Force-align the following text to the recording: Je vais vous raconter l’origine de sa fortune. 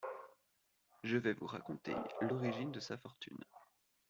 Je 1.03 1.15
vais 1.17 1.33
vous 1.33 1.45
raconter 1.45 1.93
l’origine 2.21 2.71
de 2.71 2.79
sa 2.79 2.97
fortune. 2.97 3.37